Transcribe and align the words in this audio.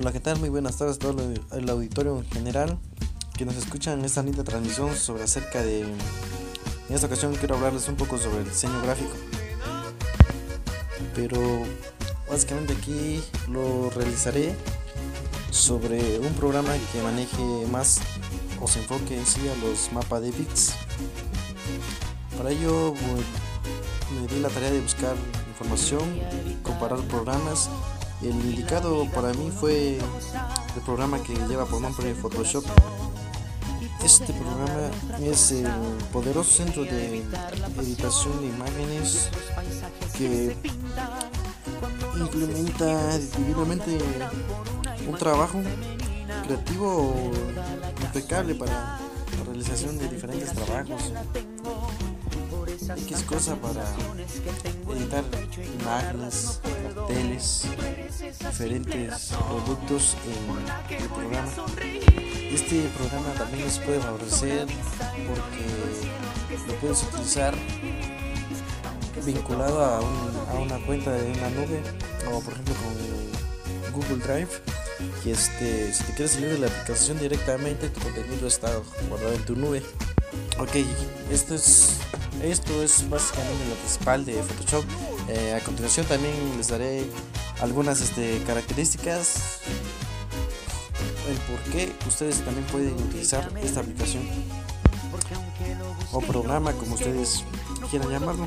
Hola, 0.00 0.12
¿qué 0.12 0.20
tal? 0.20 0.38
Muy 0.38 0.48
buenas 0.48 0.76
tardes 0.76 0.94
a 0.94 0.98
todo 1.00 1.16
el 1.50 1.68
auditorio 1.68 2.18
en 2.18 2.30
general 2.30 2.78
que 3.36 3.44
nos 3.44 3.56
escuchan 3.56 3.98
en 3.98 4.04
esta 4.04 4.22
linda 4.22 4.44
transmisión 4.44 4.94
sobre 4.94 5.24
acerca 5.24 5.60
de... 5.60 5.80
En 5.80 6.94
esta 6.94 7.08
ocasión 7.08 7.34
quiero 7.34 7.56
hablarles 7.56 7.88
un 7.88 7.96
poco 7.96 8.16
sobre 8.16 8.42
el 8.42 8.44
diseño 8.44 8.80
gráfico. 8.80 9.10
Pero 11.16 11.40
básicamente 12.30 12.74
aquí 12.74 13.24
lo 13.48 13.90
realizaré 13.90 14.54
sobre 15.50 16.20
un 16.20 16.32
programa 16.34 16.74
que 16.92 17.02
maneje 17.02 17.66
más 17.72 17.98
o 18.60 18.68
se 18.68 18.78
enfoque 18.78 19.18
en 19.18 19.26
sí 19.26 19.40
a 19.48 19.66
los 19.66 19.90
mapas 19.92 20.22
de 20.22 20.30
bits. 20.30 20.74
Para 22.36 22.52
ello 22.52 22.94
me 24.14 24.32
di 24.32 24.40
la 24.40 24.48
tarea 24.48 24.70
de 24.70 24.80
buscar 24.80 25.16
información, 25.48 26.04
comparar 26.62 27.00
programas 27.00 27.68
el 28.22 28.30
indicado 28.30 29.06
para 29.14 29.32
mí 29.32 29.50
fue 29.50 29.96
el 29.98 30.82
programa 30.84 31.22
que 31.22 31.34
lleva 31.48 31.66
por 31.66 31.80
nombre 31.80 32.14
Photoshop. 32.14 32.64
Este 34.04 34.32
programa 34.32 34.90
es 35.20 35.52
el 35.52 35.68
poderoso 36.12 36.50
centro 36.50 36.84
de 36.84 37.22
editación 37.78 38.40
de 38.40 38.46
imágenes 38.48 39.28
que 40.16 40.56
implementa 42.16 43.18
divinamente 43.36 43.98
un 45.06 45.16
trabajo 45.16 45.60
creativo 46.44 47.30
impecable 48.02 48.54
para 48.54 49.07
la 49.36 49.44
realización 49.44 49.98
de 49.98 50.08
diferentes 50.08 50.52
trabajos 50.52 51.12
X 52.96 53.22
cosa 53.24 53.54
para 53.56 53.84
editar 54.96 55.24
imágenes, 55.80 56.60
carteles, 56.62 57.66
diferentes 58.38 59.34
productos 59.48 60.16
en 60.24 60.96
el 60.96 61.08
programa. 61.08 61.48
Este 62.50 62.88
programa 62.96 63.32
también 63.34 63.64
les 63.64 63.78
puede 63.78 64.00
favorecer 64.00 64.66
porque 65.28 66.66
lo 66.66 66.74
puedes 66.80 67.02
utilizar 67.02 67.54
vinculado 69.24 69.84
a, 69.84 69.98
a 69.98 70.54
una 70.58 70.78
cuenta 70.86 71.12
de 71.12 71.30
una 71.32 71.50
nube 71.50 71.82
o 72.32 72.40
por 72.40 72.52
ejemplo 72.54 72.74
con 72.74 73.92
Google 73.92 74.24
Drive 74.24 74.48
y 75.24 75.30
este 75.30 75.92
si 75.92 76.04
te 76.04 76.12
quieres 76.12 76.32
salir 76.32 76.50
de 76.50 76.58
la 76.58 76.66
aplicación 76.66 77.18
directamente 77.18 77.88
tu 77.88 78.00
contenido 78.00 78.46
está 78.48 78.70
guardado 79.08 79.34
en 79.34 79.44
tu 79.44 79.54
nube 79.56 79.82
ok 80.58 80.76
esto 81.30 81.54
es 81.54 81.98
esto 82.42 82.82
es 82.82 83.08
básicamente 83.08 83.64
lo 83.68 83.74
principal 83.74 84.24
de 84.24 84.42
Photoshop. 84.42 84.84
Eh, 85.28 85.54
a 85.54 85.64
continuación 85.64 86.06
también 86.06 86.34
les 86.56 86.68
daré 86.68 87.04
algunas 87.60 88.00
este, 88.00 88.40
características, 88.46 89.60
el 91.28 91.36
por 91.38 91.58
qué 91.72 91.92
ustedes 92.06 92.40
también 92.44 92.64
pueden 92.66 92.94
utilizar 92.94 93.50
esta 93.62 93.80
aplicación 93.80 94.22
o 96.12 96.20
programa 96.20 96.72
como 96.72 96.94
ustedes 96.94 97.44
quieran 97.90 98.10
llamarlo. 98.10 98.46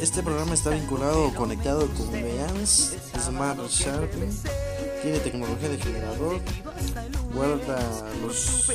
Este 0.00 0.22
programa 0.22 0.54
está 0.54 0.70
vinculado 0.70 1.26
o 1.26 1.34
conectado 1.34 1.88
con 1.94 2.10
Behance, 2.10 2.98
Smart 3.20 3.60
Sharpening 3.68 4.32
tiene 5.02 5.18
tecnología 5.20 5.68
de 5.68 5.78
generador, 5.78 6.40
guarda 7.32 7.78
los, 8.22 8.68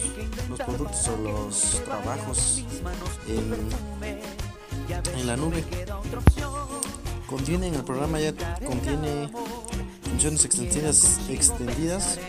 los 0.49 0.59
productos 0.59 1.07
o 1.07 1.17
los 1.17 1.83
trabajos 1.83 2.63
en, 3.27 3.69
en 5.19 5.27
la 5.27 5.37
nube. 5.37 5.63
Contiene 7.27 7.67
en 7.67 7.75
el 7.75 7.83
programa 7.83 8.19
ya 8.19 8.33
contiene 8.65 9.29
funciones 10.09 10.45
extendidas, 10.45 11.19
extendidas. 11.29 12.19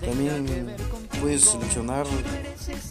También 0.00 0.76
puedes 1.20 1.44
seleccionar 1.44 2.06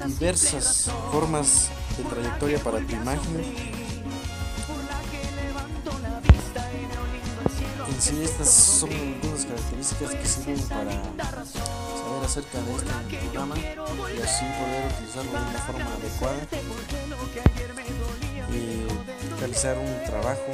diversas 0.05 0.91
formas 1.11 1.69
de 1.97 2.03
trayectoria 2.03 2.59
para 2.59 2.79
tu 2.79 2.95
imagen 2.95 3.86
sí, 7.99 8.21
estas 8.23 8.49
son 8.49 8.89
algunas 8.91 9.45
características 9.45 10.15
que 10.15 10.27
sirven 10.27 10.61
para 10.67 10.91
saber 11.45 12.25
acerca 12.25 12.61
de 12.61 12.71
este 12.75 13.17
programa 13.17 13.55
y 13.57 14.21
así 14.21 14.45
poder 14.45 14.91
utilizarlo 14.93 15.31
de 15.31 15.37
una 15.37 15.59
forma 15.59 15.93
adecuada 15.93 16.37
y 18.49 19.39
realizar 19.39 19.77
un 19.77 20.03
trabajo, 20.05 20.51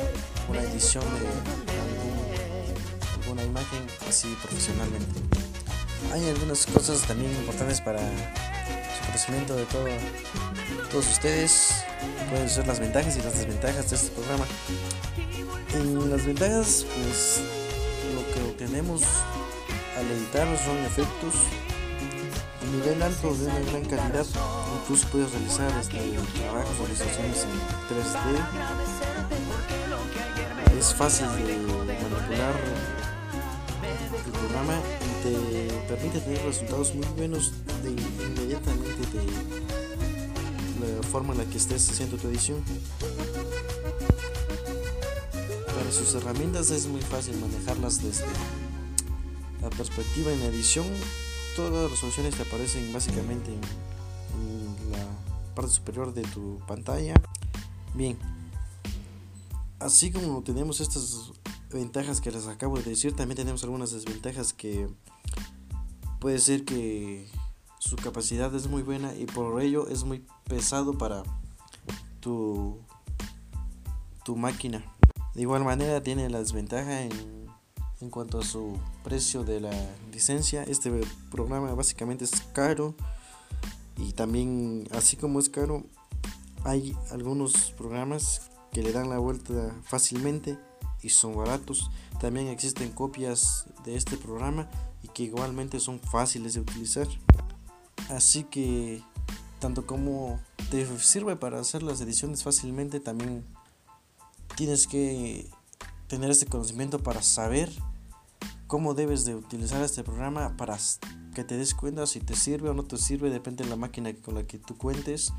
una 0.49 0.61
edición 0.61 1.03
de 1.03 1.27
alguna 3.23 3.43
imagen 3.43 3.87
así 4.07 4.35
profesionalmente. 4.41 5.21
Hay 6.11 6.29
algunas 6.29 6.65
cosas 6.65 7.01
también 7.01 7.31
importantes 7.31 7.81
para 7.81 7.99
su 7.99 9.05
conocimiento 9.05 9.55
de 9.55 9.65
todo, 9.65 9.87
todos 10.91 11.07
ustedes. 11.09 11.83
Pueden 12.29 12.49
ser 12.49 12.67
las 12.67 12.79
ventajas 12.79 13.15
y 13.17 13.21
las 13.21 13.37
desventajas 13.37 13.89
de 13.89 13.95
este 13.95 14.09
programa. 14.11 14.45
En 15.75 16.09
las 16.09 16.23
ventajas, 16.23 16.85
pues 16.95 17.41
lo 18.13 18.21
que 18.31 18.41
obtenemos 18.47 19.01
al 19.97 20.05
editar 20.11 20.47
son 20.63 20.77
efectos 20.77 21.33
de 22.61 22.67
nivel 22.77 23.01
alto 23.01 23.33
de 23.33 23.45
una 23.45 23.59
gran 23.59 23.85
calidad. 23.85 24.25
Incluso 24.81 25.07
puedes 25.07 25.31
realizar 25.31 25.71
este, 25.79 25.97
trabajos 25.97 26.79
o 26.79 26.85
realizaciones 26.85 27.43
en 27.43 27.49
3D. 27.89 28.37
Es 30.77 30.93
fácil 30.93 31.27
de 31.37 31.57
manipular 31.57 32.55
el 34.25 34.31
programa 34.31 34.79
y 35.01 35.09
te 35.23 35.33
permite 35.87 36.19
tener 36.19 36.45
resultados 36.45 36.93
muy 36.93 37.07
buenos 37.17 37.51
de 37.81 37.89
inmediatamente 37.89 39.01
de 40.79 40.97
la 40.97 41.03
forma 41.07 41.33
en 41.33 41.39
la 41.39 41.45
que 41.45 41.57
estés 41.57 41.89
haciendo 41.89 42.17
tu 42.17 42.27
edición 42.27 42.63
sus 45.91 46.13
herramientas 46.15 46.69
es 46.71 46.87
muy 46.87 47.01
fácil 47.01 47.37
manejarlas 47.37 48.01
desde 48.01 48.25
la 49.61 49.69
perspectiva 49.69 50.31
en 50.31 50.41
edición. 50.41 50.85
Todas 51.55 51.89
las 51.89 51.99
soluciones 51.99 52.35
te 52.35 52.43
aparecen 52.43 52.91
básicamente 52.93 53.51
en, 53.51 54.91
la 54.91 55.05
parte 55.55 55.71
superior 55.71 56.13
de 56.13 56.23
tu 56.23 56.59
pantalla. 56.67 57.13
Bien, 57.93 58.17
así 59.79 60.11
como 60.11 60.41
tenemos 60.43 60.79
estas 60.79 61.31
ventajas 61.71 62.21
que 62.21 62.31
les 62.31 62.47
acabo 62.47 62.77
de 62.77 62.83
decir, 62.83 63.15
también 63.15 63.37
tenemos 63.37 63.63
algunas 63.63 63.91
desventajas 63.91 64.53
que 64.53 64.87
puede 66.19 66.39
ser 66.39 66.65
que 66.65 67.27
su 67.79 67.95
capacidad 67.97 68.53
es 68.55 68.67
muy 68.67 68.83
buena 68.83 69.13
y 69.15 69.25
por 69.25 69.61
ello 69.61 69.87
es 69.87 70.03
muy 70.03 70.23
pesado 70.45 70.97
para 70.97 71.23
tu, 72.19 72.79
tu 74.23 74.35
máquina. 74.35 74.92
De 75.33 75.41
igual 75.41 75.63
manera 75.63 76.01
tiene 76.01 76.29
la 76.29 76.39
desventaja 76.39 77.01
en, 77.01 77.11
en 78.01 78.09
cuanto 78.09 78.39
a 78.39 78.43
su 78.43 78.77
precio 79.03 79.43
de 79.43 79.61
la 79.61 79.71
licencia. 80.11 80.63
Este 80.63 80.91
programa 81.31 81.73
básicamente 81.73 82.25
es 82.25 82.41
caro 82.53 82.95
y 83.97 84.13
también 84.13 84.87
así 84.91 85.15
como 85.15 85.39
es 85.39 85.49
caro 85.49 85.85
hay 86.65 86.95
algunos 87.11 87.71
programas 87.71 88.49
que 88.71 88.81
le 88.81 88.91
dan 88.91 89.09
la 89.09 89.17
vuelta 89.17 89.75
fácilmente 89.83 90.57
y 91.01 91.09
son 91.09 91.35
baratos. 91.35 91.91
También 92.19 92.47
existen 92.47 92.91
copias 92.91 93.65
de 93.83 93.95
este 93.95 94.17
programa 94.17 94.69
y 95.03 95.09
que 95.09 95.23
igualmente 95.23 95.79
son 95.79 95.99
fáciles 95.99 96.53
de 96.53 96.61
utilizar. 96.61 97.07
Así 98.09 98.43
que 98.43 99.03
tanto 99.59 99.85
como 99.85 100.39
te 100.71 100.85
sirve 100.99 101.35
para 101.35 101.59
hacer 101.59 101.83
las 101.83 102.01
ediciones 102.01 102.43
fácilmente, 102.43 102.99
también 102.99 103.45
tienes 104.55 104.87
que 104.87 105.49
tener 106.07 106.31
este 106.31 106.45
conocimiento 106.45 106.99
para 106.99 107.21
saber 107.21 107.71
cómo 108.67 108.93
debes 108.93 109.25
de 109.25 109.35
utilizar 109.35 109.81
este 109.83 110.03
programa 110.03 110.55
para 110.57 110.77
que 111.33 111.43
te 111.43 111.57
des 111.57 111.73
cuenta 111.73 112.05
si 112.05 112.19
te 112.19 112.35
sirve 112.35 112.69
o 112.69 112.73
no 112.73 112.83
te 112.83 112.97
sirve, 112.97 113.29
depende 113.29 113.63
de 113.63 113.69
la 113.69 113.75
máquina 113.75 114.13
con 114.13 114.35
la 114.35 114.43
que 114.43 114.59
tú 114.59 114.77
cuentes 114.77 115.33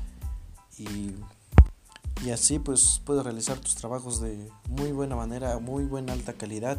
y, 0.77 1.11
y 2.23 2.31
así 2.31 2.59
pues 2.59 3.01
puedes 3.05 3.23
realizar 3.23 3.57
tus 3.59 3.75
trabajos 3.75 4.21
de 4.21 4.49
muy 4.69 4.91
buena 4.91 5.15
manera, 5.15 5.59
muy 5.59 5.85
buena 5.85 6.13
alta 6.13 6.33
calidad 6.33 6.77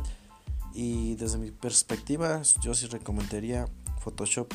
y 0.74 1.14
desde 1.16 1.38
mi 1.38 1.50
perspectiva 1.50 2.42
yo 2.60 2.74
sí 2.74 2.86
recomendaría 2.86 3.66
Photoshop. 4.00 4.52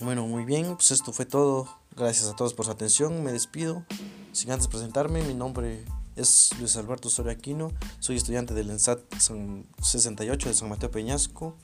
Bueno, 0.00 0.26
muy 0.26 0.44
bien, 0.44 0.74
pues 0.76 0.90
esto 0.90 1.12
fue 1.12 1.24
todo. 1.24 1.68
Gracias 1.96 2.28
a 2.28 2.36
todos 2.36 2.54
por 2.54 2.64
su 2.64 2.72
atención. 2.72 3.22
Me 3.22 3.32
despido. 3.32 3.84
Sin 4.32 4.50
antes 4.50 4.66
presentarme, 4.66 5.22
mi 5.22 5.34
nombre 5.34 5.84
es 6.16 6.50
Luis 6.58 6.76
Alberto 6.76 7.10
Soriaquino, 7.10 7.72
soy 7.98 8.16
estudiante 8.16 8.54
del 8.54 8.70
ENSAT 8.70 9.00
68 9.18 10.48
de 10.48 10.54
San 10.54 10.68
Mateo 10.68 10.90
Peñasco. 10.90 11.54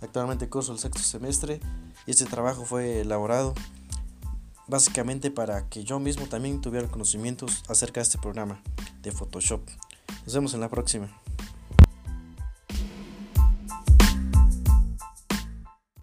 Actualmente 0.00 0.48
curso 0.48 0.72
el 0.72 0.78
sexto 0.78 1.02
semestre 1.02 1.60
y 2.06 2.10
este 2.10 2.26
trabajo 2.26 2.64
fue 2.64 3.00
elaborado 3.00 3.54
básicamente 4.68 5.30
para 5.30 5.68
que 5.68 5.84
yo 5.84 5.98
mismo 5.98 6.26
también 6.26 6.60
tuviera 6.60 6.88
conocimientos 6.88 7.64
acerca 7.68 8.00
de 8.00 8.02
este 8.02 8.18
programa 8.18 8.60
de 9.02 9.12
Photoshop. 9.12 9.62
Nos 10.24 10.34
vemos 10.34 10.54
en 10.54 10.60
la 10.60 10.68
próxima. 10.68 11.08